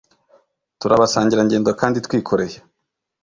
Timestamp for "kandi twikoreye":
1.81-2.57